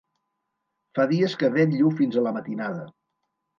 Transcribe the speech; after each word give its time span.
Fa 0.99 1.05
dies 1.11 1.37
que 1.43 1.51
vetllo 1.59 1.93
fins 2.01 2.19
a 2.19 2.27
la 2.31 2.35
matinada. 2.41 2.91